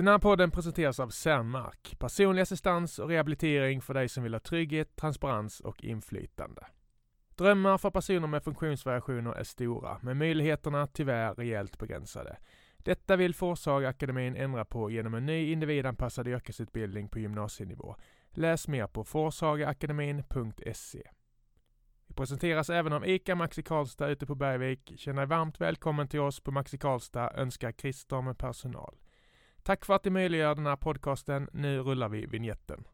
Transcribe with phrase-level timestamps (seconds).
[0.00, 4.40] Den här podden presenteras av Cernmark, personlig assistans och rehabilitering för dig som vill ha
[4.40, 6.66] trygghet, transparens och inflytande.
[7.36, 12.38] Drömmar för personer med funktionsvariationer är stora, men möjligheterna tyvärr rejält begränsade.
[12.76, 17.96] Detta vill Forshaga akademin ändra på genom en ny individanpassad yrkesutbildning på gymnasienivå.
[18.30, 21.02] Läs mer på forshagaakademin.se.
[22.06, 24.92] Vi presenteras även av ICA Maxi Karlstad ute på Bergvik.
[24.96, 28.96] Känn dig varmt välkommen till oss på Maxi Karlstad, önskar Christer med personal.
[29.70, 31.48] Tack för att du möjliggör den här podcasten.
[31.52, 32.84] Nu rullar vi vignetten.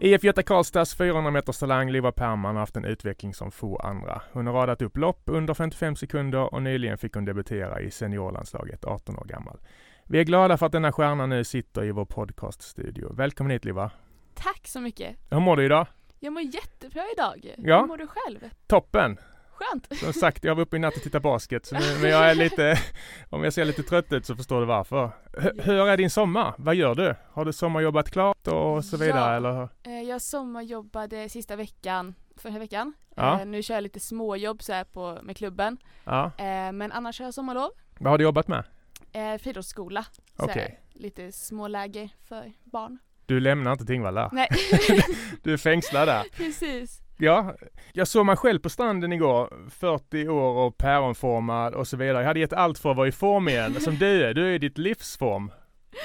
[0.00, 4.22] IF Göta Karlstads 400 meters talang Liva Perman har haft en utveckling som få andra.
[4.32, 8.84] Hon har radat upp lopp under 55 sekunder och nyligen fick hon debutera i seniorlandslaget
[8.84, 9.58] 18 år gammal.
[10.04, 13.14] Vi är glada för att denna stjärna nu sitter i vår podcaststudio.
[13.14, 13.90] Välkommen hit Liva!
[14.34, 15.16] Tack så mycket!
[15.30, 15.86] Hur mår du idag?
[16.20, 17.54] Jag mår jättebra idag.
[17.58, 17.80] Ja.
[17.80, 18.38] Hur mår du själv?
[18.66, 19.18] Toppen!
[19.58, 19.98] Skönt!
[19.98, 22.34] Som sagt, jag var uppe i natt och tittade basket, så nu, men jag är
[22.34, 22.78] lite,
[23.30, 25.04] om jag ser lite trött ut så förstår du varför.
[25.06, 26.54] H hur är din sommar?
[26.58, 27.14] Vad gör du?
[27.32, 29.36] Har du sommarjobbat klart och så vidare Ja.
[29.36, 29.68] eller?
[29.82, 32.92] Eh, Jag sommarjobbade sista veckan, förra veckan.
[33.16, 33.40] Ja.
[33.40, 35.78] Eh, Nu kör jag lite småjobb så här på, med klubben.
[36.04, 36.24] Ja.
[36.38, 37.70] Eh, Men annars har jag sommarlov.
[38.00, 38.64] Vad har du jobbat med?
[39.40, 40.04] Friidrottsskola.
[40.36, 40.80] Okej.
[40.92, 42.98] Lite småläger för barn.
[43.26, 44.30] Du lämnar inte Tingvalla?
[44.32, 44.48] Nej,
[45.42, 46.24] Du är fängslad där?
[46.36, 47.00] precis.
[47.20, 47.54] Ja,
[47.92, 52.18] jag såg mig själv på stranden igår, 40 år och päronformad och så vidare.
[52.18, 54.34] Jag hade gett allt för att vara i form igen, som du är.
[54.34, 55.50] Du är i ditt livsform.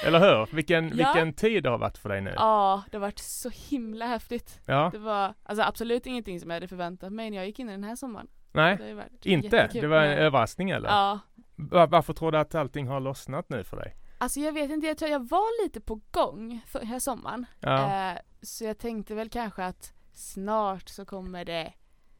[0.06, 0.56] Eller hur?
[0.56, 0.94] Vilken, Ja.
[1.12, 2.32] vilken tid det har varit för dig nu.
[2.36, 4.60] Ja, det har varit så himla häftigt.
[4.66, 7.68] Ja, Det var alltså absolut ingenting som jag hade förväntat mig när jag gick in
[7.68, 8.26] i den här sommaren.
[8.52, 8.76] nej,
[9.22, 9.56] Det inte?
[9.56, 9.80] jättekul.
[9.82, 10.88] Det var en överraskning eller?
[10.88, 11.18] Ja,
[11.56, 13.96] Va- Varför tror du att allting har lossnat nu för dig?
[14.18, 17.46] Alltså jag vet inte, jag tror jag var lite på gång förra sommaren.
[17.60, 21.72] Ja, Eh, så jag tänkte väl kanske att snart så kommer det,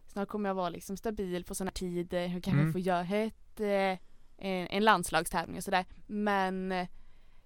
[0.07, 2.73] snart kommer jag vara liksom stabil på sådana tider och kanske Mm.
[2.73, 3.99] få göra ett, eh,
[4.47, 5.85] en, en landslagstävling och sådär.
[6.07, 6.89] Men eh,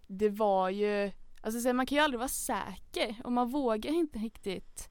[0.07, 1.11] det var ju,
[1.41, 4.89] alltså så man kan ju aldrig vara säker och man vågar inte riktigt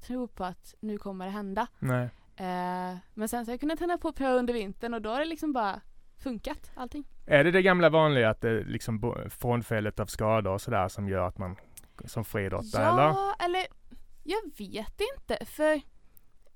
[0.00, 1.66] tro på att nu kommer det hända.
[1.78, 2.08] nej.
[2.36, 5.18] Eh, men sen så har jag kunnat tända på pröva under vintern och då har
[5.18, 5.80] det liksom bara
[6.18, 7.04] funkat allting.
[7.26, 11.08] Är det det gamla vanliga att det är liksom frånfället av skador och sådär som
[11.08, 11.56] gör att man
[12.04, 13.02] som friidrottare eller?
[13.02, 13.66] Ja, eller
[14.24, 15.80] jag vet inte för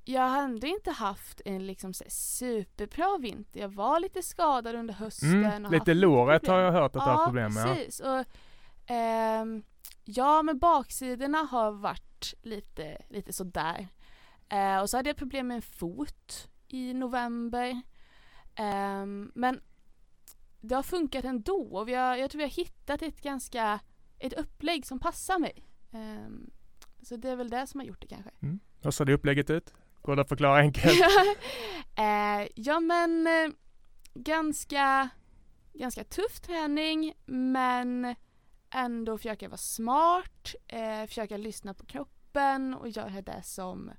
[0.04, 3.60] jag har ändå inte haft en liksom superbra vinter.
[3.60, 5.44] Jag var lite skadad under hösten.
[5.44, 7.68] Mm, och lite låret har jag hört att du har problem med.
[7.68, 7.74] Ja.
[7.74, 8.00] precis.
[8.00, 8.24] Och,
[8.86, 9.62] ehm,
[10.04, 13.88] ja, men baksidorna har varit lite, lite sådär.
[14.48, 17.82] Eh, och så hade jag problem med en fot i november.
[18.54, 19.60] Ehm, men
[20.60, 23.80] det har funkat ändå och vi har, jag tror vi har hittat ett ganska,
[24.18, 25.64] ett upplägg som passar mig.
[25.92, 26.50] Ehm,
[27.02, 28.30] så det är väl det som har gjort det kanske.
[28.82, 29.74] Hur ser det upplägget ut?
[30.02, 31.00] Går det att förklara enkelt?
[31.96, 33.50] eh, ja men eh,
[34.14, 35.08] ganska,
[35.72, 38.14] ganska tuff träning men
[38.74, 43.90] ändå försöka vara smart, eh, försöka lyssna på kroppen och göra det som,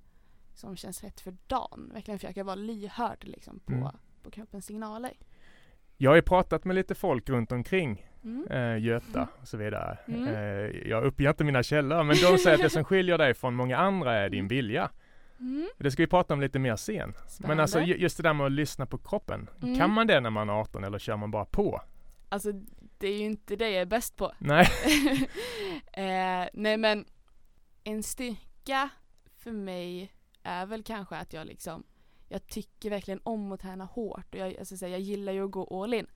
[0.56, 1.90] som känns rätt för dagen.
[1.94, 3.92] Verkligen försöka vara lyhörd liksom, på, Mm.
[4.24, 5.14] på kroppens signaler.
[5.98, 8.48] Jag har ju pratat med lite folk runt omkring Mm.
[8.52, 9.98] eh, Göta och så vidare.
[10.08, 10.28] Mm.
[10.28, 13.56] Eh, jag uppger inte mina källor, men de säger att det som skiljer dig från
[13.56, 14.90] många andra är din vilja.
[15.40, 15.70] Mm.
[15.78, 17.10] Det ska vi prata om lite mer sen.
[17.10, 17.64] Men Spännande.
[17.64, 19.50] alltså ju- just det där med att lyssna på kroppen.
[19.62, 19.78] Mm.
[19.78, 21.82] Kan man det när man är 18 eller kör man bara på?
[22.30, 22.52] Alltså
[22.98, 24.32] det är ju inte det jag är bäst på.
[24.40, 24.68] Nej.
[25.94, 27.06] eh, nej men
[27.84, 28.90] en styrka
[29.38, 30.14] för mig
[30.44, 31.84] är väl kanske att jag liksom
[32.32, 35.84] jag tycker verkligen om att träna hårt och jag, alltså, jag gillar ju att gå
[35.84, 36.08] all in.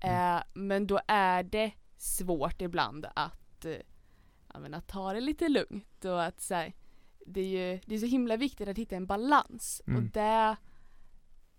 [0.00, 3.72] Eh, men då är det svårt ibland att, eh,
[4.52, 6.72] ja, men att ta det lite lugnt och att så här,
[7.26, 10.10] det är ju det är så himla viktigt att hitta en balans och Mm.
[10.14, 10.56] det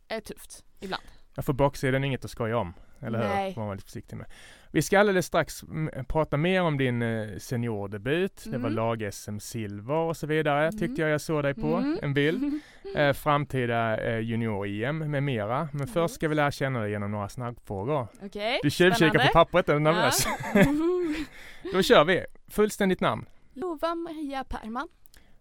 [0.07, 1.03] är tufft ibland.
[1.35, 2.73] Ja, för baksidan är inget att skoja om.
[2.99, 3.27] Eller hur?
[3.29, 3.53] Nej.
[3.53, 4.27] Får man vara lite försiktig med.
[4.71, 8.43] Vi ska alldeles strax mm, prata mer om din eh, seniordebut.
[8.45, 8.73] Det var Mm.
[8.73, 10.67] lag-SM silver och så vidare.
[10.67, 10.77] Mm.
[10.79, 11.99] Tyckte jag jag såg dig på Mm.
[12.01, 12.59] en bild.
[12.95, 15.59] Eh, framtida eh, junior-EM med mera.
[15.71, 15.87] Men Mm.
[15.87, 18.07] först ska vi lära känna dig genom några snabbfrågor.
[18.23, 20.27] Okej, Du tjuvkikar på pappret, är du nervös?
[20.53, 20.63] Ja.
[21.73, 22.25] Då kör vi!
[22.47, 23.25] Fullständigt namn.
[23.53, 24.87] Lova Maria Perman,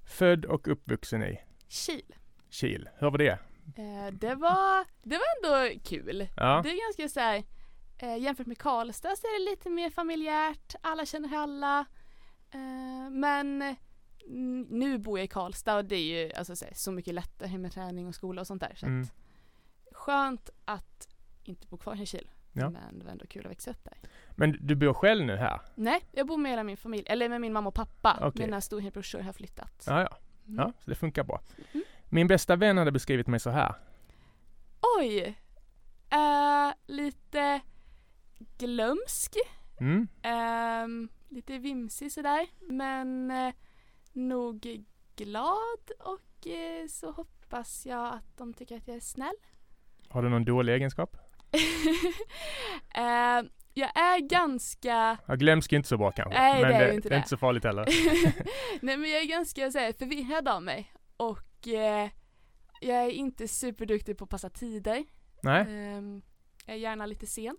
[0.06, 2.02] Född och uppvuxen i Kil.
[2.50, 2.88] Kil.
[2.98, 3.28] Hur var det?
[3.28, 5.26] Eh, det, var, det var
[5.68, 6.26] ändå kul.
[6.36, 6.60] Ja.
[6.64, 7.42] Det är ganska så här,
[7.98, 11.84] eh, jämfört med Karlstad så är det lite mer familjärt, alla känner alla.
[12.50, 13.76] Eh, men
[14.68, 18.06] nu bor jag i Karlstad och det är ju alltså, så, mycket lättare med träning
[18.06, 18.74] och skola och sånt där.
[18.76, 19.02] Så Mm.
[19.02, 19.12] att,
[19.92, 21.08] skönt att
[21.44, 22.30] inte bo kvar i Kil.
[22.52, 22.70] Ja.
[22.70, 23.98] Men det var ändå kul att växa upp där.
[24.36, 25.60] Men du bor själv nu här?
[25.74, 28.18] Nej, jag bor med hela min familj, eller med min mamma och pappa.
[28.22, 28.46] Okej.
[28.46, 29.84] Mina storebrorsor har flyttat.
[29.86, 30.18] Ja, ja.
[30.46, 30.58] Mm.
[30.58, 31.40] ja så det funkar bra.
[31.72, 31.84] Mm.
[32.04, 33.74] Min bästa vän hade beskrivit mig så här.
[34.98, 35.38] Oj!
[36.10, 37.60] Eh, lite
[38.58, 39.36] glömsk,
[39.80, 40.08] Mm.
[40.22, 43.54] ehm, lite vimsig sådär, men eh,
[44.12, 44.84] nog
[45.16, 49.34] glad och eh, så hoppas jag att de tycker att jag är snäll.
[50.08, 51.16] Har du någon dålig egenskap?
[52.94, 56.38] Ehm, jag är ganska, Ja, glömsk är inte så bra kanske.
[56.40, 57.84] Nej, men det är det, inte det är inte så farligt heller.
[58.84, 62.08] nej men jag är ganska så här, förvirrad av mig och eh,
[62.80, 65.04] jag är inte superduktig på att passa tider.
[65.42, 66.22] Nej, Ehm,
[66.66, 67.56] jag är gärna lite sen.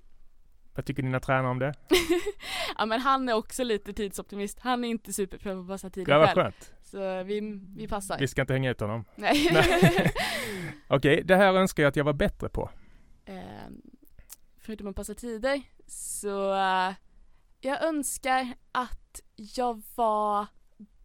[0.79, 1.73] vad tycker dina tränare om det?
[2.77, 4.59] Ja men han är också lite tidsoptimist.
[4.59, 6.43] Han är inte superbra på att passa tider Ja, vad själv.
[6.43, 6.73] skönt.
[6.81, 8.19] Så vi, vi passar.
[8.19, 9.05] Vi ska inte hänga ut honom.
[9.15, 9.49] Nej.
[9.51, 10.11] Nej.
[10.87, 12.69] Okej, det här önskar jag att jag var bättre på.
[13.25, 13.81] Ehm,
[14.57, 16.93] förutom att passa tider så eh,
[17.61, 20.47] jag önskar att jag var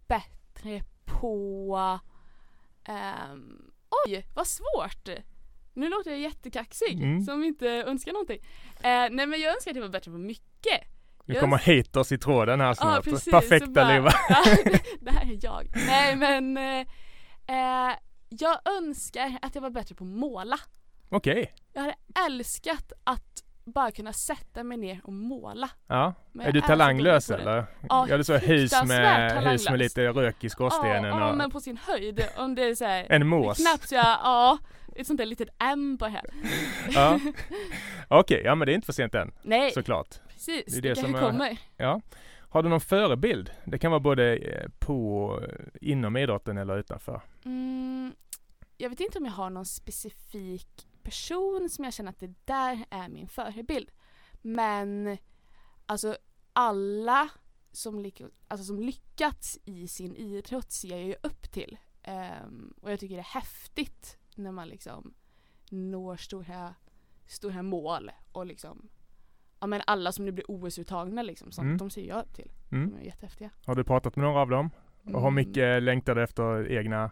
[0.06, 2.00] bättre på
[2.84, 3.70] ehm,
[4.06, 5.08] Oj, vad svårt!
[5.74, 7.22] Nu låter jag jättekaxig Mm.
[7.22, 8.38] som inte önskar någonting.
[8.76, 10.80] Eh, nej men jag önskar att jag var bättre på mycket.
[11.26, 13.04] Nu Jag kommer haters i tråden här snart.
[13.04, 14.10] precis, så Perfekta bara- Liva.
[15.00, 15.66] Det här är jag.
[15.86, 16.80] Nej men eh,
[17.88, 17.94] eh,
[18.28, 20.56] jag önskar att jag var bättre på att måla.
[21.08, 21.54] Okej.
[21.72, 21.94] Jag hade
[22.26, 25.70] älskat att bara kunna sätta mig ner och måla.
[25.86, 26.14] Ja.
[26.32, 27.66] Men Är du talanglös eller?
[27.88, 31.36] Ja, det är så hus med, hus med lite rök i skorstenen Ja, ja, och
[31.36, 32.24] men på sin höjd.
[32.36, 33.56] Om det är så här, en mås.
[33.58, 34.58] knappt jag, ja,
[34.96, 36.24] ett sånt där litet M på här.
[36.90, 37.20] Ja.
[38.08, 40.20] Okej, ja men det är inte för sent än Nej, såklart.
[40.28, 40.64] precis.
[40.66, 41.58] det är Det, det som är- kommer.
[41.76, 42.00] Ja.
[42.48, 43.50] Har du någon förebild?
[43.64, 45.40] Det kan vara både eh, på,
[45.80, 47.20] inom idrotten eller utanför.
[47.44, 48.12] Mm,
[48.76, 52.84] jag vet inte om jag har någon specifik person som jag känner att det där
[52.90, 53.90] är min förebild.
[54.42, 55.18] Men
[55.86, 56.16] alltså
[56.52, 57.28] alla
[57.72, 61.78] som, lyck- alltså, som lyckats i sin idrott ser jag ju upp till.
[62.02, 65.14] Ehm, och jag tycker det är häftigt när man liksom
[65.70, 66.74] når stora,
[67.26, 68.88] stora mål och liksom
[69.60, 71.76] Ja men alla som nu blir OS-uttagna liksom, sånt, Mm.
[71.78, 72.50] de ser jag upp till.
[72.72, 72.90] Mm.
[72.90, 73.50] De är jättehäftiga.
[73.66, 74.70] Har du pratat med några av dem?
[75.04, 75.34] Och Mm.
[75.34, 77.10] mycket längtar du efter egna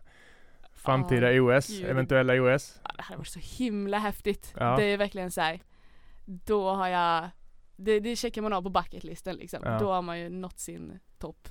[0.73, 1.85] framtida Ja, OS, gud.
[1.91, 2.81] eventuella OS?
[2.85, 4.55] Ja, det hade varit så himla häftigt.
[4.57, 4.77] Ja.
[4.77, 5.61] Det är verkligen så här.
[6.27, 7.29] Då har jag,
[7.77, 9.61] det, det checkar man av på bucketlisten liksom.
[9.65, 9.79] Ja.
[9.79, 11.49] Då har man ju nått sin topp.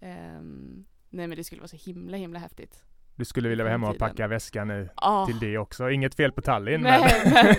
[0.00, 2.84] Ehm, nej men det skulle vara så himla himla häftigt.
[3.22, 5.90] Du skulle vilja vara hemma och packa väskan nu Ah, till det också.
[5.90, 7.54] Inget fel på Tallinn Nej, men...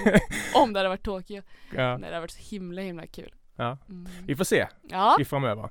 [0.63, 1.41] om det hade varit Tokyo.
[1.75, 1.97] ja.
[1.97, 3.33] Nej, det hade varit så himla himla kul.
[3.55, 3.77] Ja.
[3.89, 4.07] Mm.
[4.27, 5.69] Vi får se Ja, i framöver.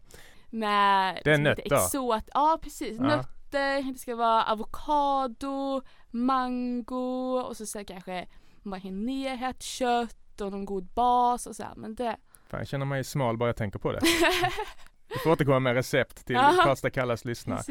[0.50, 1.72] med Det är nötter.
[1.72, 2.24] exot.
[2.34, 3.02] Ja precis, Ja.
[3.04, 8.26] nötter, det ska vara avokado, mango och så, så kanske
[8.62, 11.72] marinerat kött och någon god bas och så här.
[11.76, 12.16] Men det
[12.50, 14.00] Fan, jag känner mig smal bara jag tänker på det.
[15.08, 16.36] Du får återkomma med recept till.
[16.36, 17.62] Karlstad kallas lyssnare.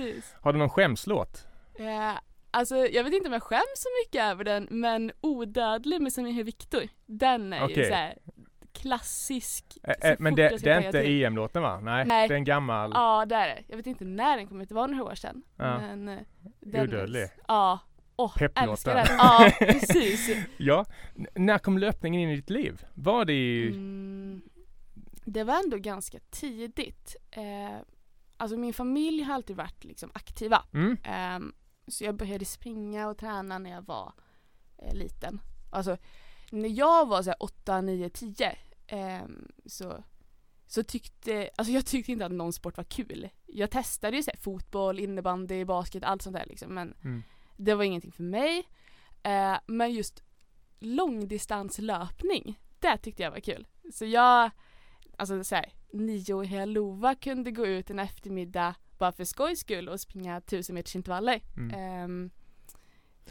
[0.41, 1.47] Har du någon skämslåt?
[1.87, 2.17] Eh,
[2.51, 6.43] alltså jag vet inte om jag skäms så mycket över den men Odödlig med Samir
[6.43, 7.77] Viktor, den är Okej.
[7.77, 8.17] ju såhär
[8.73, 9.65] klassisk.
[9.83, 10.99] Ä- så ä, men det, det är inte.
[11.01, 11.79] EM-låten va?
[11.79, 12.27] Nej, Nej.
[12.27, 12.91] det är en gammal.
[12.93, 13.63] Ja det är det.
[13.67, 15.43] Jag vet inte när den kom ut, det var några år sedan.
[15.57, 15.77] Ja.
[15.79, 16.17] Men eh,
[16.59, 17.27] den Odödlig.
[17.47, 17.79] Ja.
[18.15, 19.05] Åh, Pepplåten.
[19.17, 20.37] Ja, precis.
[20.57, 20.85] Ja,
[21.15, 22.85] N- när kom löpningen in i ditt liv?
[22.93, 23.67] Var det i...
[23.67, 24.41] Mm,
[25.25, 27.15] det var ändå ganska tidigt.
[27.31, 27.79] Eh,
[28.37, 30.63] alltså min familj har alltid varit liksom aktiva.
[30.73, 30.97] Mm?
[31.03, 31.53] Ehm,
[31.91, 34.13] så jag började springa och träna när jag var
[34.77, 35.41] eh, liten.
[35.69, 35.97] Alltså
[36.51, 38.57] när jag var så här 8, 9, 10
[38.87, 40.03] ehm, så,
[40.67, 43.29] så tyckte, alltså jag tyckte inte att någon sport var kul.
[43.45, 47.23] Jag testade ju så här, fotboll, innebandy, basket, allt sånt där liksom men Mm.
[47.57, 48.67] det var ingenting för mig.
[49.23, 50.23] Eh, men just
[50.79, 53.67] långdistanslöpning, det tyckte jag var kul.
[53.93, 54.51] Så jag,
[55.17, 59.99] alltså så här, nioåriga Lova kunde gå ut en eftermiddag bara för skojs skull och
[59.99, 61.41] springa tusen meters intervaller.
[61.57, 61.79] Mm.
[61.79, 62.29] Ehm,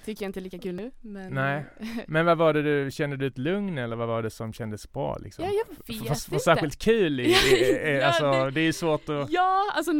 [0.04, 1.64] tycker jag inte är lika kul nu men Nej.
[2.06, 4.92] Men vad var det du, kände du ett lugn eller vad var det som kändes
[4.92, 5.44] bra liksom?
[5.44, 5.92] Ja, jag vet för
[6.32, 6.38] inte.
[6.40, 7.32] särskilt kul i,
[8.00, 9.30] Ja, alltså det- det är ju svårt att...
[9.30, 9.92] Ja, alltså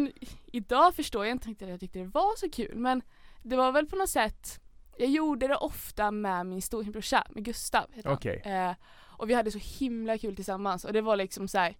[0.52, 3.02] idag förstår jag inte riktigt att jag tyckte det var så kul men
[3.42, 4.60] det var väl på något sätt
[4.98, 8.16] jag gjorde det ofta med min storebrorsa, med Gustav heter han.
[8.18, 8.42] Okej.
[8.44, 8.72] Eh,
[9.18, 11.76] och vi hade så himla kul tillsammans och det var liksom så här,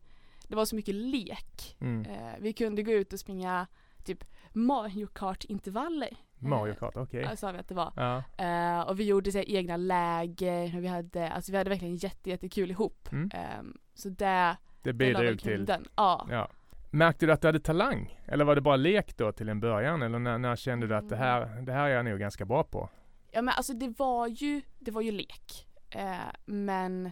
[0.48, 1.76] det var så mycket lek.
[1.80, 2.04] Mm.
[2.10, 3.66] Eh, vi kunde gå ut och springa
[4.04, 6.16] typ Mario Kart-intervaller.
[6.38, 7.22] Mario Kart, okej.
[7.22, 7.92] eh, Sa vi att det var.
[7.96, 8.22] Ja.
[8.44, 11.96] Eh, och vi gjorde så här, egna läger, och vi hade, alltså vi hade verkligen
[11.96, 13.08] jätte, jättekul ihop.
[13.12, 13.30] Mm.
[13.34, 15.74] Ehm, så det, Det bidrog till...
[15.96, 16.26] Ja.
[16.30, 16.50] Ja.
[16.90, 18.18] Märkte du att du hade talang?
[18.26, 20.02] Eller var det bara lek då till en början?
[20.02, 22.64] Eller när, när kände du att det här, det här är jag nog ganska bra
[22.64, 22.88] på?
[23.30, 25.68] Ja men alltså det var ju, det var ju lek.
[25.90, 26.14] Eh,
[26.44, 27.10] men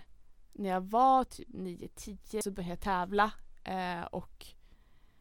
[0.52, 3.30] när jag var typ 9-10 så började jag tävla
[3.64, 4.46] eh, och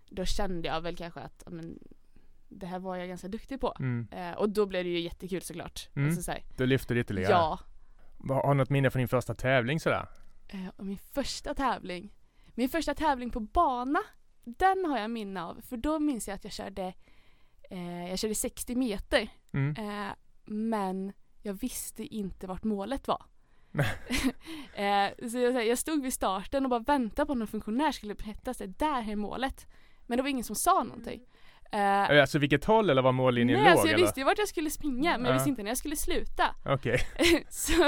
[0.10, 1.80] då kände jag väl kanske att men,
[2.50, 3.74] det här var jag ganska duktig på.
[3.80, 4.08] Mm.
[4.12, 5.90] Eh, och då blev det ju jättekul såklart.
[5.96, 6.08] Mm.
[6.08, 7.32] Alltså, så här, Du lyfte det ytterligare?
[7.32, 7.60] ja.
[8.30, 10.08] Har du något minne från din första tävling sådär?
[10.48, 12.14] Eh, min första tävling,
[12.56, 14.00] min första tävling på bana,
[14.44, 15.62] den har jag minne av.
[15.62, 16.94] För då minns jag att jag körde,
[17.70, 19.30] eh, jag körde 60 meter.
[19.54, 19.76] Mm.
[19.90, 20.14] Eh,
[20.46, 23.26] men jag visste inte vart målet var.
[24.74, 28.16] eh, så jag, jag stod vid starten och bara väntade på att någon funktionär skulle
[28.16, 29.68] berätta att där är målet.
[30.08, 31.22] Men det var ingen som sa någonting.
[31.72, 33.72] Eh, Alltså vilket håll eller var mållinjen nej, låg?
[33.72, 34.04] alltså jag eller?
[34.06, 35.34] visste ju vart jag skulle springa men jag Ja.
[35.34, 36.44] visste inte när jag skulle sluta.
[36.66, 37.00] Okej.
[37.50, 37.84] så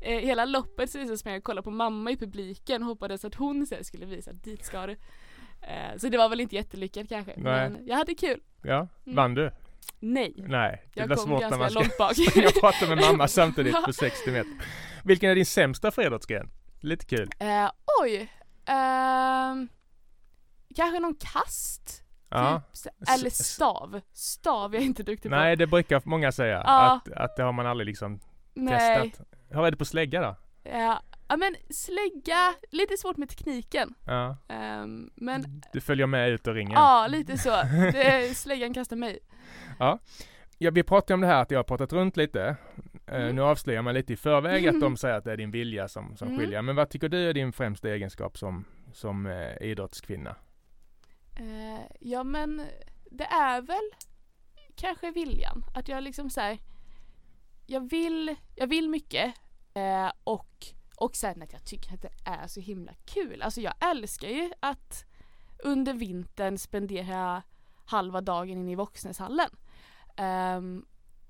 [0.00, 3.24] eh, hela loppet så liksom sprang jag och kollade på mamma i publiken och hoppades
[3.24, 4.92] att hon sen skulle visa att dit ska du.
[5.62, 7.32] Eh, så det var väl inte jättelyckat kanske.
[7.36, 7.70] Nej.
[7.70, 8.40] Men jag hade kul.
[8.62, 9.16] Ja, Mm.
[9.16, 9.50] vann du?
[10.00, 10.34] Nej.
[10.36, 12.14] Nej, det Jag blir svårt när man ska långt bak.
[12.30, 14.52] springa och prata med mamma samtidigt på 60 meter.
[15.04, 16.50] Vilken är din sämsta friidrottsgren?
[16.80, 17.30] Lite kul.
[18.02, 18.30] Oj.
[20.76, 22.02] Kanske någon kast?
[22.28, 22.62] Ja.
[22.84, 24.00] Typ, eller stav.
[24.12, 25.58] Stav är jag inte duktig Nej, på.
[25.58, 26.62] det brukar många säga.
[26.66, 27.00] Ja.
[27.06, 28.20] Att, att det har man aldrig liksom
[28.54, 29.10] Nej.
[29.10, 29.26] testat.
[29.50, 30.36] Hur är det på slägga då?
[30.62, 33.94] Ja, ja men slägga, lite svårt med tekniken.
[34.06, 34.36] Ja.
[34.48, 36.72] Ehm, men Du följer med ut ur ringen?
[36.72, 37.50] ja, lite så.
[37.92, 39.18] Det, släggan kastar mig.
[40.58, 42.56] Ja, vi pratade om det här att jag har pratat runt lite.
[43.06, 43.36] Eh, Mm.
[43.36, 46.16] nu avslöjar man lite i förväg att de säger att det är din vilja som,
[46.16, 46.40] som Mm.
[46.40, 46.62] skiljer.
[46.62, 50.36] Men vad tycker du är din främsta egenskap som, som eh, idrottskvinna?
[51.40, 52.66] Eh, ja men
[53.10, 53.90] det är väl
[54.74, 55.64] kanske viljan.
[55.74, 56.58] Att jag liksom så här,
[57.66, 59.34] jag vill, jag vill mycket
[59.74, 60.66] eh, och,
[60.96, 63.42] och sen att jag tycker att det är så himla kul.
[63.42, 65.04] Alltså jag älskar ju att
[65.64, 67.42] under vintern spendera
[67.84, 69.50] halva dagen inne i Voxnäshallen.
[70.16, 70.86] Ehm,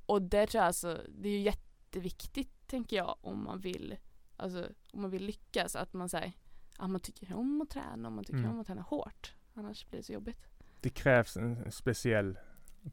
[0.06, 3.96] och det tror jag alltså, det är ju jätteviktigt tänker jag om man vill,
[4.36, 6.32] alltså om man vill lyckas att man säger
[6.78, 8.50] att man tycker om att träna och man tycker Mm.
[8.50, 9.34] om att träna hårt.
[9.60, 10.46] Annars blir det så jobbigt.
[10.80, 12.38] Det krävs en speciell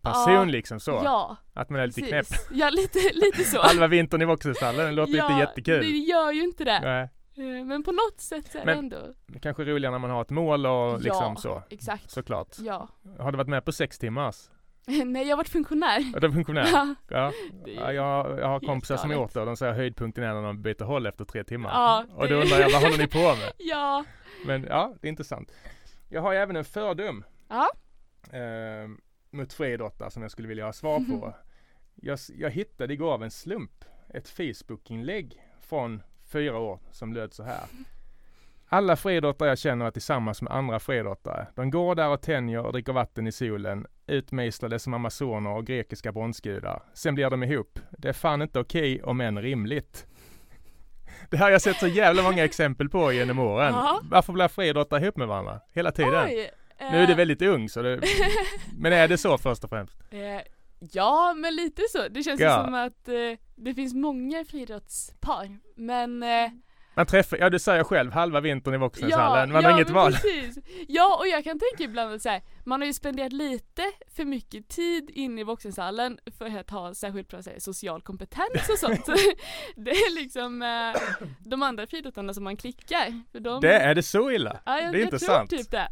[0.01, 0.91] person Ja, liksom så?
[1.03, 2.29] Ja, Att man är lite knäpp?
[2.29, 2.47] precis.
[2.51, 3.61] Ja, lite, lite så.
[3.61, 5.79] Halva vintern i Voxenstallen, det låter ja, inte jättekul.
[5.79, 6.79] Det gör ju inte det.
[6.81, 7.09] Nej,
[7.39, 10.09] Eh, Men på något sätt så är Men- det ändå, kanske är roligare när man
[10.09, 11.35] har ett mål och liksom Ja.
[11.35, 11.63] så.
[11.69, 12.11] exakt.
[12.11, 12.55] Såklart.
[12.59, 12.87] Ja.
[13.19, 14.49] Har du varit med på sex timmars?
[15.05, 16.15] Nej, jag har varit funktionär.
[16.15, 16.67] Är du funktionär?
[16.71, 17.31] Ja, Ja.
[17.67, 20.33] Är ja jag, jag har kompisar som har gjort det och de säger höjdpunkten är
[20.33, 21.69] när de byter håll efter tre timmar.
[21.69, 23.51] Ja, och då undrar jag, vad håller ni på med?
[23.57, 24.03] ja.
[24.45, 25.51] Men ja, det är intressant.
[26.09, 27.69] Jag har ju även en fördom Ja.
[28.37, 28.89] eh,
[29.29, 31.33] mot friidrottare som jag skulle vilja ha svar på.
[32.01, 37.43] Jag, jag hittade igår av en slump ett Facebook-inlägg från fyra år som löd så
[37.43, 37.59] här.
[38.69, 41.47] Alla friidrottare jag känner är tillsammans med andra friidrottare.
[41.55, 46.11] De går där och tänjer och dricker vatten i solen, utmejslade som amazoner och grekiska
[46.11, 46.83] bronsgudar.
[46.93, 47.79] Sen blir de ihop.
[47.97, 50.07] Det är fan inte okej om än rimligt.
[51.29, 53.73] Det här har jag sett så jävla många exempel på genom åren.
[53.73, 54.01] Ja.
[54.11, 55.59] Varför blir friidrottare ihop med varandra?
[55.73, 56.25] Hela tiden.
[56.25, 56.49] Oj.
[56.79, 57.99] Nu är du eh, väldigt ung så det,
[58.77, 59.93] Men är det så först och främst?
[60.09, 60.19] eh,
[60.79, 62.07] Ja, men lite så.
[62.09, 62.63] Det känns Ja.
[62.65, 63.13] som att eh,
[63.55, 65.57] det finns många friidrottspar.
[65.75, 66.49] Men eh,
[66.97, 70.11] Man träffar, ja du säger själv, halva vintern i Voxnäshallen, man ja, har inget val.
[70.11, 70.57] Precis.
[70.87, 73.83] Ja, och jag kan tänka ibland att så här, man har ju spenderat lite
[74.15, 78.77] för mycket tid inne i Voxnäshallen för att ha särskilt bra här, social kompetens och
[78.79, 79.05] sånt.
[79.75, 81.01] det är liksom eh,
[81.39, 83.23] de andra friidrottarna som man klickar.
[83.31, 84.59] För de, Det, är det så illa?
[84.65, 85.49] ja, jag, det är jag inte tror sant.
[85.49, 85.87] typ det.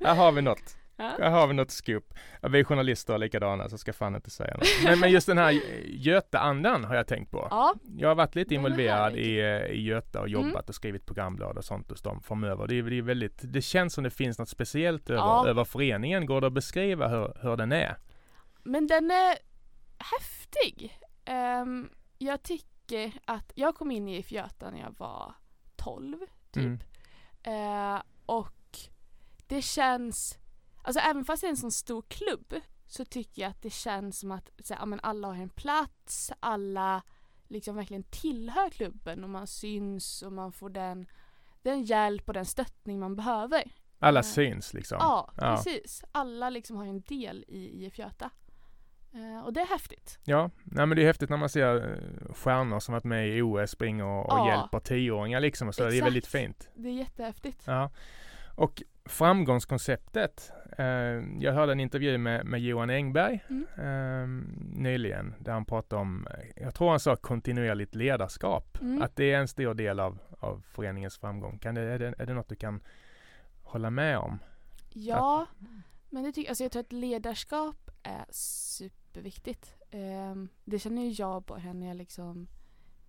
[0.04, 0.76] Här har vi något.
[0.96, 1.04] Ja.
[1.18, 2.14] Här har vi något scoop.
[2.42, 4.66] Ja, vi journalister är likadana så ska fan inte säga något.
[4.84, 5.50] Men, men just den här
[5.86, 7.48] Göta-andan har jag tänkt på.
[7.50, 10.64] ja, Jag har varit lite involverad i, eh, i Göta och jobbat Mm.
[10.68, 12.66] och skrivit programblad och sånt hos dem framöver.
[12.66, 15.48] Det är, det är väldigt, det känns som det finns något speciellt över, Ja.
[15.48, 16.26] över föreningen.
[16.26, 17.96] Går det att beskriva hur, hur den är?
[18.64, 19.36] men den är
[19.98, 20.98] häftig.
[21.24, 25.34] Ehm, jag tycker att, jag kom in i IF Göta när jag var
[25.76, 26.16] 12
[26.52, 26.64] typ.
[26.64, 27.94] Mm.
[27.94, 28.78] Eh, och
[29.46, 30.38] det känns,
[30.82, 32.54] alltså även fast det är en sån stor klubb
[32.86, 37.02] så tycker jag att det känns som att så, här, alla har en plats, alla
[37.48, 41.06] liksom verkligen tillhör klubben och man syns och man får den,
[41.62, 43.62] den hjälp och den stöttning man behöver.
[43.98, 44.22] Alla Ja.
[44.22, 44.96] syns liksom.
[45.00, 45.56] Ja, Ja.
[45.56, 46.04] precis.
[46.12, 48.30] Alla liksom har en del i IF Göta.
[49.14, 50.18] Eh, och det är häftigt.
[50.24, 53.42] Ja, nej men det är häftigt när man ser eh, stjärnor som varit med i
[53.42, 54.48] OS springa och, och Ja.
[54.48, 55.68] hjälper tioåringar liksom.
[55.68, 56.06] och Så det är Exakt.
[56.06, 56.68] väldigt fint.
[56.74, 57.62] Det är jättehäftigt.
[57.66, 57.90] Ja.
[58.54, 60.52] Och framgångskonceptet.
[60.78, 60.84] Eh,
[61.40, 63.66] jag hörde en intervju med, med Johan Engberg Mm.
[63.76, 64.28] eh,
[64.82, 68.78] nyligen där han pratade om, eh, jag tror han sa kontinuerligt ledarskap.
[68.80, 69.02] Mm.
[69.02, 71.58] Att det är en stor del av, av föreningens framgång.
[71.58, 72.80] Kan det, är, det, är det något du kan
[73.62, 74.38] hålla med om?
[74.90, 75.46] Ja,
[76.10, 79.74] men det tycker alltså jag tror att ledarskap är superviktigt.
[79.90, 82.48] Ehm, det känner ju jag bara när jag liksom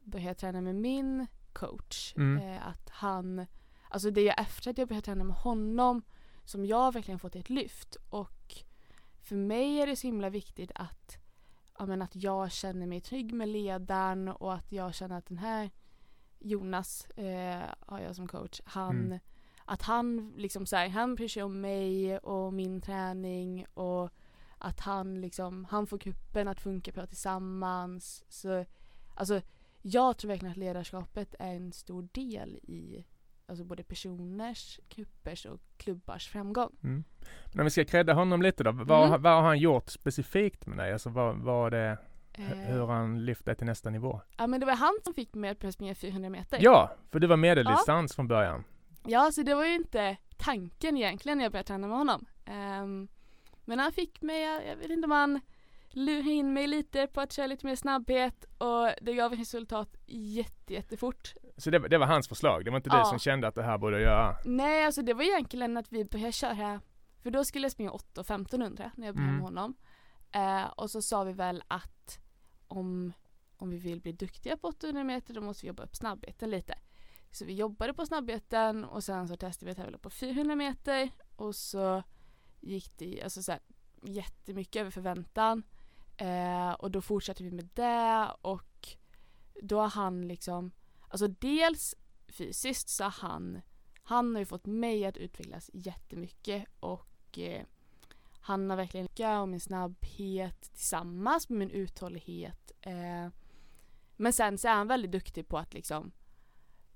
[0.04, 2.14] började träna med min coach.
[2.18, 2.48] Mm.
[2.48, 3.46] Eh, att han,
[3.94, 6.02] alltså det är efter att jag började träna med honom
[6.46, 7.98] som jag verkligen fått ett lyft.
[8.10, 8.56] Och
[9.22, 11.18] för mig är det så himla viktigt att,
[11.80, 15.38] ja, men att jag känner mig trygg med ledaren och att jag känner att den
[15.38, 15.70] här
[16.40, 18.62] Jonas eh, har jag som coach.
[18.66, 19.20] Han, Mm.
[19.66, 24.10] Att han liksom så här, han bryr sig om mig och min träning och
[24.58, 28.24] att han liksom, han får kuppen att funka bra tillsammans.
[28.30, 28.66] Så
[29.16, 29.42] alltså
[29.82, 33.06] jag tror verkligen att ledarskapet är en stor del i
[33.54, 36.76] alltså både personers, kuppers och klubbars framgång.
[36.84, 37.04] Mm.
[37.52, 38.72] Men om vi ska credda honom lite då.
[38.72, 39.22] Vad, Mm.
[39.22, 40.94] vad har han gjort specifikt med dig?
[40.94, 41.98] Alltså vad, vad det,
[42.38, 44.22] Eh, hur har han lyft dig till nästa nivå?
[44.38, 46.58] Ja men det var han som fick mig att springa 400 meter.
[46.62, 48.64] Ja, för du var medeldistans från början.
[49.06, 52.26] Ja, så det var ju inte tanken egentligen när jag började träna med honom.
[52.46, 53.08] Ehm,
[53.66, 55.40] men han fick mig, jag, jag vet inte om han
[55.96, 60.74] lurade in mig lite på att köra lite mer snabbhet och det gav resultat jätte,
[60.74, 61.34] jättefort.
[61.58, 62.66] Så det, var- det var hans förslag.
[62.66, 63.06] Det var inte du Ja.
[63.06, 64.36] som kände att det här borde jag göra.
[64.46, 66.82] Nej, alltså det var egentligen att vi började köra,
[67.22, 69.36] för då skulle jag springa 8 och 1500 när jag började Mm.
[69.36, 69.76] med honom.
[70.32, 72.20] Eh, och så sa vi väl att
[72.68, 73.14] om,
[73.58, 76.76] om vi vill bli duktiga på 800 meter då måste vi jobba upp snabbheten lite.
[77.32, 81.10] Så vi jobbade på snabbheten och sen så testade vi att tävla på 400 meter
[81.36, 82.04] och så
[82.62, 83.62] gick det alltså så här,
[84.04, 85.64] jättemycket över förväntan.
[86.18, 88.88] Eh, och då fortsatte vi med det och
[89.62, 90.72] då har han liksom,
[91.08, 91.96] alltså dels
[92.28, 93.62] fysiskt så har han,
[94.04, 97.66] han har ju fått mig att utvecklas jättemycket och eh,
[98.40, 102.72] han har verkligen lyckats och min snabbhet tillsammans med min uthållighet.
[102.82, 103.30] Eh,
[104.16, 106.12] men sen så är han väldigt duktig på att liksom,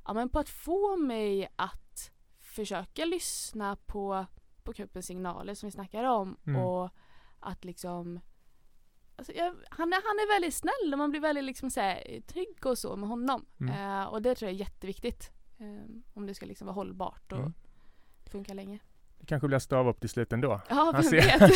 [0.05, 4.25] ja men på att få mig att försöka lyssna på,
[4.63, 6.62] på kroppens signaler som vi snackar om Mm.
[6.62, 6.89] och
[7.39, 8.19] att liksom
[9.19, 12.21] Alltså jag, han, är, han är väldigt snäll och man blir väldigt liksom så här,
[12.27, 13.45] trygg och så med honom.
[13.59, 14.00] Mm.
[14.00, 15.31] Eh, och det tror jag är jätteviktigt.
[15.59, 17.53] Eh, om det ska liksom vara hållbart och Mm.
[18.31, 18.79] funka länge.
[19.19, 20.62] Det kanske blir stav upp till slut ändå.
[20.69, 21.51] Ja, Han vem ser- vet?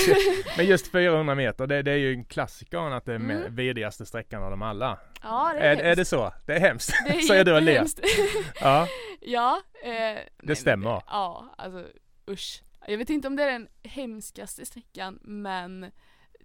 [0.58, 3.56] Men just 400 meter, det, det är ju en klassiker att det är Mm.
[3.56, 5.00] vidrigaste sträckan av dem alla.
[5.24, 6.34] ja, det Är, är, är det så?
[6.46, 6.94] Det är hemskt.
[7.08, 7.86] Det är Säger du och ler.
[8.62, 8.88] Ja,
[9.22, 9.62] ja.
[9.84, 11.02] Eh, nej, men stämmer.
[11.08, 11.88] Ja, alltså
[12.30, 12.64] usch.
[12.88, 15.92] Jag vet inte om det är den hemskaste sträckan men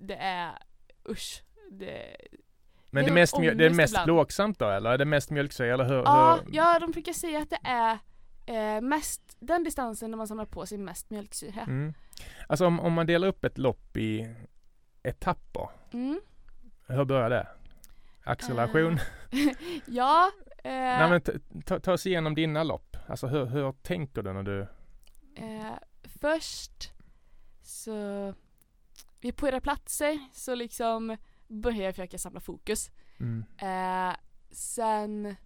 [0.01, 0.51] det är
[1.11, 1.43] usch.
[1.71, 2.17] Det,
[2.91, 4.05] men Det det, är mest, mjö- det är mest ibland.
[4.05, 4.91] plågsamt då eller?
[4.91, 5.95] Är det mest mjölksyra eller hur?
[6.03, 6.55] ja, hur?
[6.55, 7.99] ja, de brukar säga att det är
[8.47, 11.61] eh, mest den distansen där man samlar på sig mest mjölksyra.
[11.63, 11.95] Mm.
[12.49, 14.35] Alltså om, om man delar upp ett lopp i
[15.03, 16.21] etapper, Mm.
[16.87, 17.47] hur börjar det?
[18.25, 18.99] Acceleration?
[19.87, 20.31] Ja.
[20.65, 21.21] Eh, Nej men
[21.81, 22.97] ta oss igenom dina lopp.
[23.09, 24.61] Alltså hur, hur tänker du när du...
[25.37, 25.73] Eh,
[26.21, 26.93] först
[27.63, 28.35] så
[29.27, 31.17] vid på era platser så liksom
[31.49, 32.91] börjar jag försöka samla fokus.
[33.21, 33.45] Mm.
[33.59, 34.17] Eh,
[34.51, 35.37] sen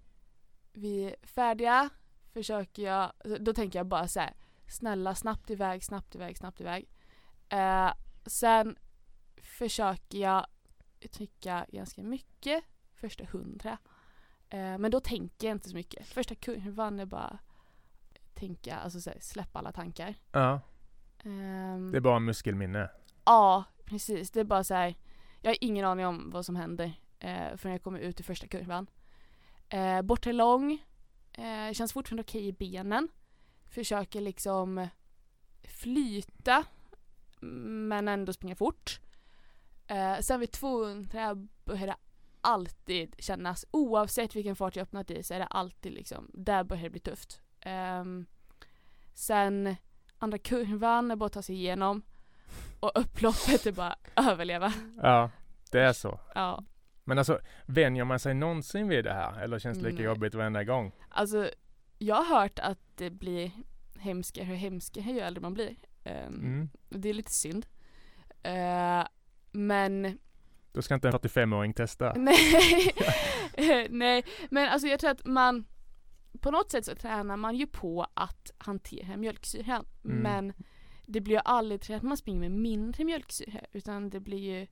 [0.72, 1.90] vi är färdiga
[2.32, 4.34] försöker jag, då tänker jag bara så här,
[4.66, 6.88] snälla snabbt iväg, snabbt iväg, snabbt iväg.
[7.48, 7.92] Eh,
[8.26, 8.76] sen
[9.42, 10.46] försöker jag
[11.12, 12.64] trycka ganska mycket
[12.94, 13.78] första hundra.
[14.48, 16.06] Eh, men då tänker jag inte så mycket.
[16.06, 17.38] Första kurvan är bara
[18.34, 20.14] tänka, alltså så här, släppa alla tankar.
[20.32, 20.60] Ja,
[21.24, 22.90] Ehm, det är bara muskelminne.
[23.24, 24.30] Ja, precis.
[24.30, 24.94] Det är bara så här.
[25.40, 28.46] Jag har ingen aning om vad som händer eh, förrän jag kommer ut i första
[28.46, 28.86] kurvan.
[29.68, 30.84] Eh, bortre lång.
[31.32, 33.08] Eh, känns fortfarande okej i benen.
[33.64, 34.88] Försöker liksom
[35.62, 36.64] flyta
[37.40, 39.00] men ändå springa fort.
[39.86, 41.96] Eh, sen vid 200 börjar det
[42.40, 46.82] alltid kännas, oavsett vilken fart jag öppnat i så är det alltid liksom, där börjar
[46.82, 47.40] det bli tufft.
[47.60, 48.04] Eh,
[49.14, 49.76] sen
[50.18, 52.02] andra kurvan är bara att ta sig igenom
[52.80, 54.72] och upploppet är bara överleva.
[55.02, 55.30] Ja,
[55.70, 56.20] det är så.
[56.34, 56.64] Ja,
[57.04, 59.40] Men alltså, vänjer man sig någonsin vid det här?
[59.42, 60.04] Eller känns det lika Nej.
[60.04, 60.92] jobbigt varenda gång?
[61.08, 61.50] alltså
[61.98, 63.50] jag har hört att det blir
[63.98, 65.76] hemskare och hemskare ju äldre man blir.
[66.04, 66.68] Ehm, Mm.
[66.88, 67.66] Det är lite synd.
[68.42, 69.04] Eh,
[69.52, 70.18] men
[70.72, 72.12] Då ska inte en 45-åring testa.
[72.16, 72.36] nej,
[73.90, 75.64] nej, men alltså jag tror att man
[76.40, 79.86] på något sätt så tränar man ju på att hantera mjölksyran.
[80.04, 80.16] Mm.
[80.18, 80.52] Men
[81.12, 84.66] det blir ju aldrig till att man springer med mindre mjölksyra utan det blir ju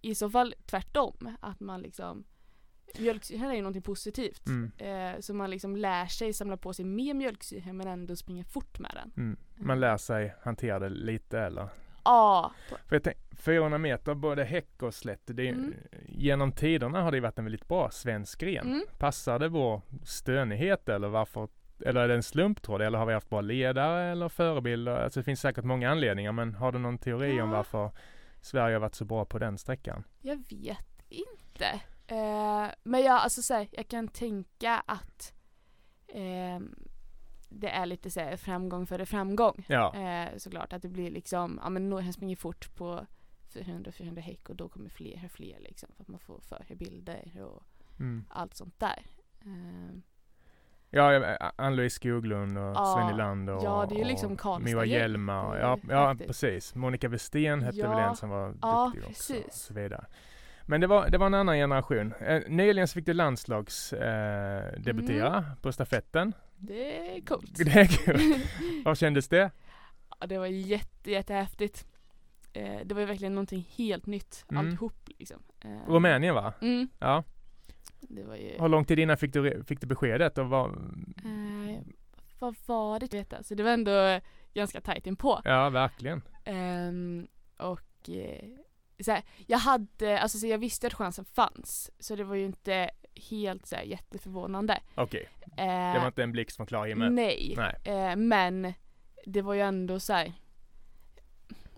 [0.00, 1.36] i så fall tvärtom.
[1.40, 2.24] Att man liksom
[2.98, 4.46] Mjölksyra är ju någonting positivt.
[4.46, 4.72] Mm.
[4.78, 8.78] Eh, så man liksom lär sig samla på sig mer mjölksyra men ändå springa fort
[8.78, 9.12] med den.
[9.16, 9.36] Mm.
[9.56, 11.68] Man lär sig hantera det lite eller?
[12.04, 12.52] Ja,
[12.88, 15.74] För jag tänk, 400 meter, både häck och slätt, det är, Mm.
[16.08, 18.66] genom tiderna har det varit en väldigt bra svensk gren.
[18.66, 18.82] Mm.
[18.98, 21.48] Passar det vår stönighet eller varför?
[21.82, 22.82] Eller är det en slumptråd?
[22.82, 25.04] Eller har vi haft bra ledare eller förebilder?
[25.04, 27.56] Alltså det finns säkert många anledningar men har du någon teori om Ja.
[27.56, 27.90] varför
[28.40, 30.04] Sverige har varit så bra på den sträckan?
[30.20, 31.80] jag vet inte.
[32.06, 35.32] Eh, men jag, alltså, så här, jag kan tänka att
[36.08, 36.74] ehm,
[37.48, 39.64] det är lite så här, framgång före framgång.
[39.68, 43.06] Ja, Eh, såklart att det blir liksom, ja men några springer fort på
[43.52, 47.62] 400-400 häck och då kommer fler och fler liksom för att man får förebilder och
[48.00, 48.24] mm.
[48.30, 49.02] allt sånt där.
[49.40, 49.96] Eh,
[50.94, 54.36] Ja, Ann-Louise Skoglund och Ja, Sven Nylander och, ja, det är ju liksom och.
[54.84, 55.54] Hjelmar.
[55.54, 56.74] Det är Ja, ja precis.
[56.74, 59.32] Monica Westin hette väl Ja, en som var ja, duktig också.
[59.32, 59.46] precis.
[59.46, 60.04] Och så vidare.
[60.66, 62.12] Men det var, det var en annan generation.
[62.20, 65.42] Eh, nyligen så fick du landslags eh, Mm.
[65.62, 66.32] på stafetten.
[66.56, 67.54] Det är coolt.
[67.64, 68.16] Det är kul.
[68.84, 69.50] Hur kändes det?
[70.20, 71.86] Ja, det var jätte, jättehäftigt.
[72.52, 74.66] Eh, det var ju verkligen någonting helt nytt Mm.
[74.66, 75.42] alltihop liksom.
[75.64, 76.52] Eh, Rumänien va?
[76.60, 77.24] Mm, Ja.
[78.10, 78.56] Ju...
[78.60, 80.38] Hur lång tid innan fick du, fick du beskedet?
[80.38, 80.68] Och var,
[81.24, 81.80] Eh,
[82.38, 83.12] vad var det?
[83.12, 83.44] Vet jag.
[83.44, 84.20] Så det var ändå
[84.54, 85.40] ganska tajt inpå.
[85.44, 86.22] ja, verkligen.
[86.44, 88.48] Ehm, och eh,
[89.04, 91.90] så här, jag hade, alltså så jag visste att chansen fanns.
[91.98, 92.90] Så det var ju inte
[93.30, 94.80] helt så här, jätteförvånande.
[94.94, 97.12] Okej, Eh, det var inte en blixt från klar himmel.
[97.12, 97.54] Nej.
[97.56, 97.76] Nej.
[97.84, 98.72] Eh, men
[99.26, 100.32] det var ju ändå så här.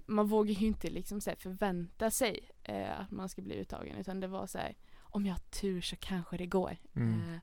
[0.07, 4.21] Man vågar ju inte liksom så förvänta sig eh, att man ska bli uttagen utan
[4.21, 4.75] det var så här.
[5.15, 6.77] Om jag har tur så kanske det går.
[6.97, 7.35] Mm.
[7.35, 7.39] Eh,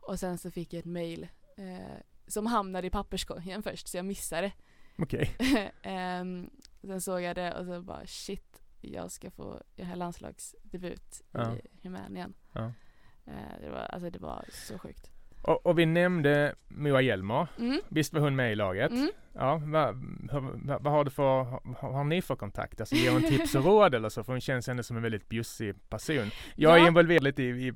[0.00, 4.04] och sen så fick jag ett mail eh, som hamnade i papperskorgen först så jag
[4.06, 4.52] missade
[4.98, 5.36] Okej.
[6.20, 6.50] um,
[6.82, 11.56] Sen såg jag det och så bara shit, jag ska få göra landslagsdebut Ja.
[11.56, 12.34] i Rumänien.
[12.52, 12.72] Ja.
[13.26, 15.10] Eh, det, var, alltså det var så sjukt.
[15.48, 17.46] Och, och vi nämnde Moa Hjelmar.
[17.58, 17.80] Mm.
[17.88, 18.90] Visst var hon med i laget?
[18.90, 19.10] Mm.
[19.32, 19.94] Ja, vad,
[20.32, 22.80] vad, vad har du för, har, har ni för kontakt?
[22.80, 24.24] Alltså ger hon tips och råd eller så?
[24.24, 26.30] För hon känns ändå som en väldigt bjussig person.
[26.56, 26.86] Jag är Ja.
[26.88, 27.72] involverad lite i, i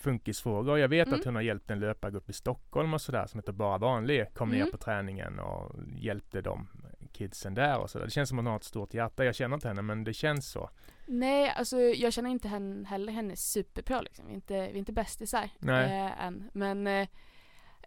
[0.00, 0.78] funkisfrågor.
[0.78, 1.18] Jag vet Mm.
[1.20, 4.26] att hon har hjälpt en löpargrupp i Stockholm och sådär som heter Bara Vanlig.
[4.34, 4.70] Kom ner Mm.
[4.70, 6.68] på träningen och hjälpte dem
[7.16, 8.04] kidsen där och sådär.
[8.04, 9.24] Det känns som hon har ett stort hjärta.
[9.24, 10.70] Jag känner inte henne men det känns så.
[11.06, 14.26] Nej, alltså jag känner inte henne, heller henne superbra liksom.
[14.26, 16.50] Vi är inte, vi är inte bästisar eh, än.
[16.52, 17.08] Men eh,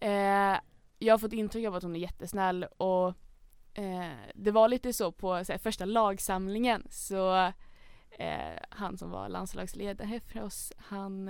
[0.02, 0.60] eh,
[1.00, 3.08] jag har fått intryck av att hon är jättesnäll och
[3.74, 7.52] eh, det var lite så på så här, första lagsamlingen så
[8.12, 11.28] eh, han som var landslagsledare för oss han,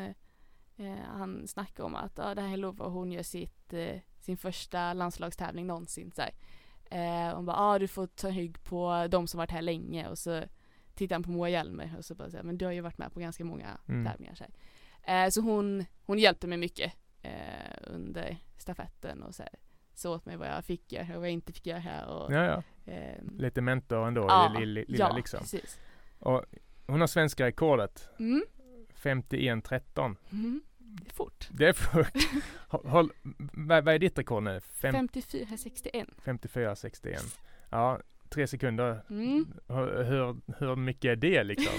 [0.78, 4.00] eh, han snackade om att ah, det här är Lova och hon gör sitt, eh,
[4.20, 6.12] sin första landslagstävling någonsin.
[6.16, 6.32] Så här.
[6.92, 10.18] Eh, hon bara ah, du får ta hygg på de som varit här länge och
[10.18, 10.44] så
[10.96, 13.14] tittar han på Moa Hjelmer och så bara säger men du har ju varit med
[13.14, 14.06] på ganska många Mm.
[14.06, 14.36] tävlingar.
[14.36, 14.44] Så,
[15.04, 15.26] här.
[15.26, 19.52] Eh, så hon, hon hjälpte mig mycket eh, under stafetten och så här,
[19.94, 22.06] sa åt mig vad jag fick göra och vad jag inte fick göra.
[22.08, 22.64] Och, Ja, ja.
[22.94, 25.40] ehm, Lite mentor ändå Ja, i lilla, lilla ja, liksom.
[25.40, 25.80] precis.
[26.20, 26.46] Och
[26.88, 28.10] hon har svenska rekordet.
[28.20, 28.44] Mm.
[28.96, 30.16] 51-13.
[30.32, 30.62] Mm.
[30.92, 31.48] Det är fort.
[31.52, 32.08] Det är för...
[32.68, 33.12] Håll, håll,
[33.54, 34.60] vad, vad är ditt rekord nu?
[34.62, 36.06] Fem, 54-61.
[36.24, 37.38] 54-61.
[37.70, 38.00] Ja,
[38.30, 39.02] tre sekunder.
[39.10, 39.48] Mm.
[39.68, 41.74] Hur, hur, hur mycket är det liksom?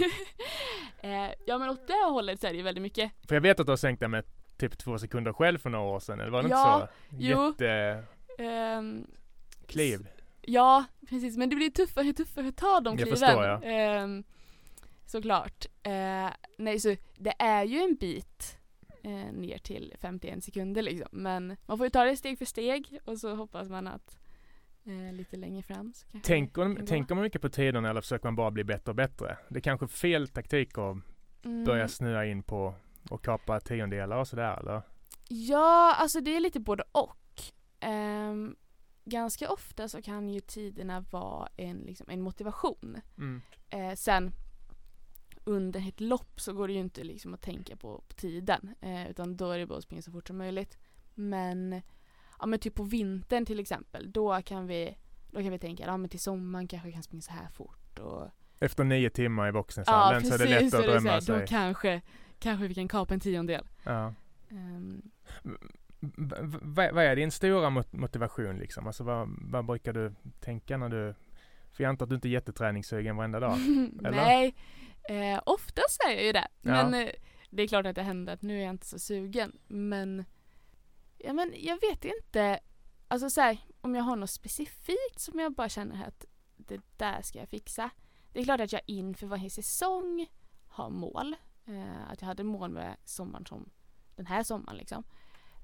[1.00, 3.12] eh, ja men åt det hållet så är det ju väldigt mycket.
[3.28, 4.24] För jag vet att du har sänkt den med
[4.56, 6.20] typ två sekunder själv för några år sedan.
[6.20, 7.16] Eller var det Ja, inte så?
[7.18, 7.54] jo.
[8.38, 10.00] Jättekliv.
[10.00, 10.06] Ehm,
[10.42, 11.36] Ja, precis.
[11.36, 13.18] Men det blir tuffare och tuffare att ta de Det kliven.
[13.18, 13.60] förstår jag.
[13.64, 14.24] Ehm,
[15.06, 15.66] såklart.
[15.82, 18.56] Eh, nej, så det är ju en bit
[19.02, 21.08] eh, ner till 51 sekunder liksom.
[21.12, 24.18] Men man får ju ta det steg för steg och så hoppas man att
[24.84, 26.86] eh, lite längre fram så kanske Tänker, gå.
[26.86, 29.36] tänker man mycket på tiderna eller försöker man bara bli bättre och bättre?
[29.48, 30.96] Det är kanske fel taktik att
[31.44, 31.64] Mm.
[31.64, 32.74] börja snöa in på
[33.10, 34.82] och kapa tiondelar och sådär eller?
[35.28, 37.42] Ja, alltså det är lite både och.
[37.80, 38.56] Ehm,
[39.04, 43.00] ganska ofta så kan ju tiderna vara en, liksom, en motivation.
[43.18, 43.42] Mm.
[43.70, 44.32] Eh, sen
[45.50, 49.10] under ett lopp så går det ju inte liksom att tänka på, på tiden eh,
[49.10, 50.78] utan då är det bara att springa så fort som möjligt.
[51.14, 51.82] Men,
[52.38, 54.96] ja, men typ på vintern till exempel då kan vi,
[55.30, 57.98] då kan vi tänka ja, men till sommaren kanske jag kan springa så här fort.
[57.98, 58.28] Och,
[58.60, 61.40] Efter nio timmar i ja Voxnäshallen så är det lätt att drömma sig.
[61.40, 62.00] Då kanske,
[62.38, 63.66] kanske vi kan kapa en tiondel.
[63.84, 64.14] Ja.
[66.00, 68.86] V- vad är din stora mot- motivation liksom?
[68.86, 71.14] Alltså vad, vad brukar du tänka när du
[71.72, 73.52] för jag antar att du inte är jätteträningssugen varenda dag?
[74.04, 74.10] eller?
[74.10, 74.54] Nej,
[75.08, 76.48] eh, oftast är jag ju det.
[76.62, 76.70] Ja.
[76.70, 77.12] Men eh,
[77.50, 79.58] det är klart att det händer att nu är jag inte så sugen.
[79.66, 80.24] Men,
[81.18, 82.60] ja, men jag vet inte.
[83.08, 86.24] Alltså så här, om jag har något specifikt som jag bara känner att
[86.56, 87.90] det där ska jag fixa.
[88.32, 90.26] Det är klart att jag inför varje säsong
[90.68, 91.36] har mål.
[91.66, 93.70] Eh, att jag hade mål med sommaren som
[94.16, 95.04] den här sommaren liksom.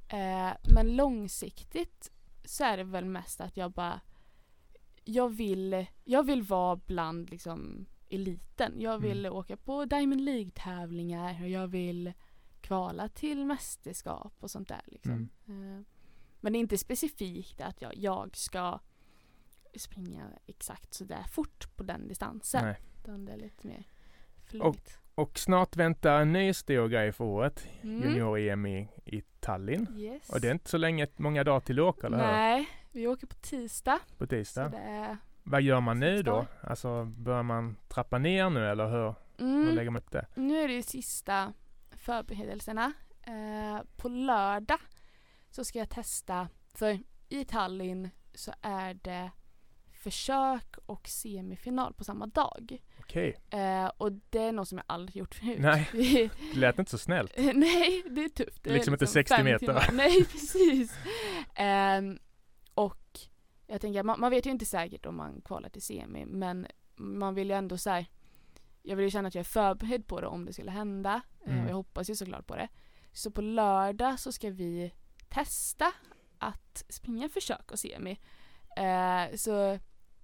[0.09, 2.13] Eh, men långsiktigt
[2.45, 4.01] så är det väl mest att jag bara
[5.09, 8.81] jag vill, jag vill vara bland liksom eliten.
[8.81, 12.13] Jag vill åka på Diamond League-tävlingar och jag vill
[12.61, 14.83] kvala till mästerskap och sånt där.
[14.87, 15.29] Liksom.
[15.47, 15.83] Eh,
[16.41, 18.79] Men det är inte specifikt att jag, jag ska
[19.77, 22.65] springa exakt så där fort på den distansen.
[22.65, 22.77] Nej.
[23.03, 23.85] Utan det är lite mer
[24.45, 24.99] flummigt.
[25.15, 27.67] Och snart väntar en ny stor grej för året.
[27.83, 28.03] Mm.
[28.03, 29.87] Junior-EM i, i Tallinn.
[29.97, 30.31] Yes.
[30.31, 32.17] Och det är inte så länge, många dagar till du åker, eller?
[32.17, 33.99] Nej, vi åker på tisdag.
[34.19, 34.73] På tisdag.
[34.79, 36.47] är, Vad gör man nu då?
[36.61, 40.27] Alltså börjar man trappa ner nu eller hur, hur mm, lägger man upp det?
[40.35, 41.53] nu är det ju sista
[41.97, 42.93] förberedelserna.
[43.23, 44.79] Eh, på lördag
[45.51, 49.31] så ska jag testa, för i Tallinn så är det
[49.93, 52.83] försök och semifinal på samma dag.
[53.01, 53.37] Okej.
[53.51, 55.59] Eh, och det är något som jag aldrig gjort förut.
[55.59, 55.89] Nej.
[56.53, 57.33] Det lät inte så snällt.
[57.55, 58.63] Nej, det är tufft.
[58.63, 59.59] Det är Liksom inte 60 fem meter.
[59.67, 59.91] timmar.
[59.93, 60.93] Nej, precis.
[61.49, 62.19] Och
[63.67, 67.35] jag tänker, man, man vet ju inte säkert om man kvalar till semi, men man
[67.35, 68.07] vill ju ändå så här,
[68.83, 71.21] jag vill ju känna att jag är förberedd på det om det skulle hända.
[71.45, 71.65] Eh, Mm.
[71.65, 72.69] och jag hoppas ju såklart på det.
[73.13, 74.93] Så på lördag så ska vi
[75.29, 75.93] testa
[76.39, 78.21] att springa försök och semi.
[78.77, 79.79] Eh, så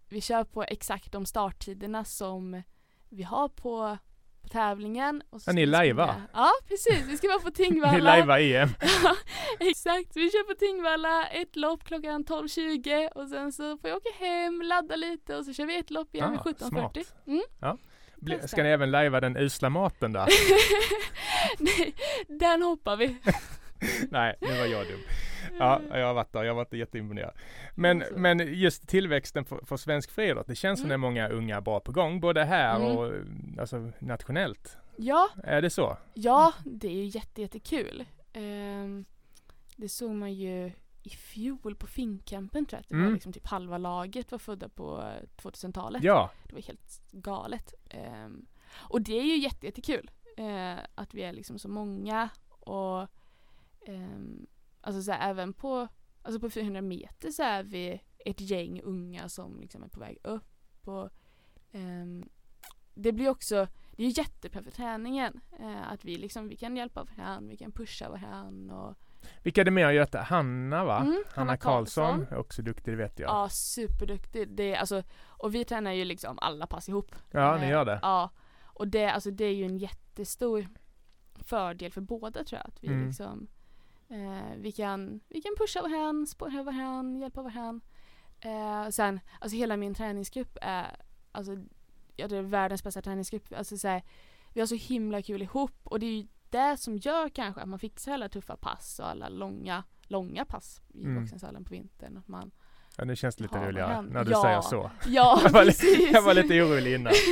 [0.09, 2.62] vi kör på exakt de starttiderna som
[3.09, 3.98] vi har på,
[4.42, 5.22] på tävlingen.
[5.31, 6.14] Och så Ja, ni lajvar.
[6.33, 7.05] Ja, precis.
[7.09, 7.98] Vi ska vara på Ni Tingvalla.
[7.98, 8.68] lajvar EM.
[9.05, 9.16] Ja,
[9.61, 10.16] exakt.
[10.16, 14.62] Vi kör på Tingvalla, ett lopp klockan 12.20 och sen så får jag åka hem,
[14.62, 16.68] ladda lite och så kör vi ett lopp igen Ah, vid 17.40.
[16.68, 16.96] smart.
[17.26, 17.42] Mm.
[17.61, 17.78] Ja.
[18.16, 18.48] Bli-.
[18.48, 20.28] Ska ni även lajva den usla maten där?
[21.59, 21.94] Nej,
[22.28, 23.16] den hoppar vi.
[24.11, 25.00] Nej, nu var jag dum.
[25.58, 26.44] Ja, jag har varit där.
[26.44, 27.32] Jag var inte jätteimponerad.
[27.74, 28.18] Men, Alltså.
[28.18, 30.46] men just tillväxten för, för svensk friidrott.
[30.46, 31.00] Det känns som Mm.
[31.00, 32.20] det är många unga bra på gång.
[32.20, 32.96] Både här Mm.
[32.96, 33.12] och
[33.60, 34.76] alltså, nationellt.
[34.96, 35.96] Ja, Är det så?
[36.14, 38.04] ja, det är ju jätte, jättekul.
[38.32, 39.04] Ehm,
[39.76, 43.14] det såg man ju i fjol på Finnkampen tror jag att det var Mm.
[43.14, 46.02] liksom typ halva laget var födda på eh, 2000-talet.
[46.04, 47.74] Ja, Det var helt galet.
[47.90, 52.28] Ehm, och det är ju jätte, jättekul eh, att vi är liksom så många
[52.60, 53.06] och
[53.86, 54.46] ehm,
[54.83, 55.88] alltså så här, även på,
[56.23, 60.18] alltså på 400 meter så är vi ett gäng unga som liksom är på väg
[60.25, 61.11] upp och
[61.73, 62.29] ehm,
[62.95, 67.05] det blir också, det är jättebra för träningen eh, att vi liksom, vi kan hjälpa
[67.16, 68.97] varandra, vi kan pusha varandra och
[69.42, 70.18] vilka är det mer Göte?
[70.18, 71.01] Hanna va?
[71.01, 72.27] Mm, Hanna Karlsson.
[72.31, 73.31] är Också duktig, det vet jag.
[73.31, 74.49] Ja, superduktig.
[74.49, 77.14] Det är, alltså, och vi tränar ju liksom alla pass ihop.
[77.31, 77.99] Ja, ni Eh, gör det.
[78.03, 78.31] Ja,
[78.62, 80.68] och det, alltså, det är ju en jättestor
[81.35, 82.68] fördel för båda tror jag.
[82.68, 83.07] Att vi Mm.
[83.07, 83.47] liksom
[84.12, 87.87] eh, vi, kan, vi kan pusha varandra, spåra varandra, hjälpa varandra.
[88.40, 90.96] Eh, sen, alltså hela min träningsgrupp är,
[91.33, 91.53] alltså,
[92.16, 93.53] jag tror det är världens bästa träningsgrupp.
[93.57, 94.03] Alltså, så här,
[94.53, 97.68] vi har så himla kul ihop och det är ju det som gör kanske att
[97.68, 101.14] man fixar alla tuffa pass och alla långa, långa pass i Mm.
[101.20, 102.16] Boxningshallen på vintern.
[102.16, 102.51] Att man,
[102.98, 104.42] Ja, nu känns det lite roligare när du Ja.
[104.42, 104.90] säger så.
[105.07, 106.11] ja, Jag var precis.
[106.12, 107.12] Jag var lite orolig innan.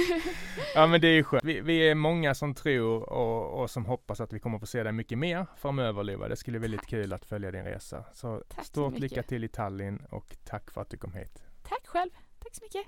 [0.75, 1.45] Ja men det är ju skönt.
[1.45, 4.83] Vi, vi är många som tror och, och som hoppas att vi kommer få se
[4.83, 6.29] dig mycket mer framöver Lova.
[6.29, 6.91] Det skulle bli väldigt Tack.
[6.91, 8.05] kul att följa din resa.
[8.13, 9.03] Så Tack så stort mycket.
[9.11, 11.43] lycka till i Tallinn och tack för att du kom hit.
[11.69, 12.11] Tack själv.
[12.39, 12.87] Tack så mycket.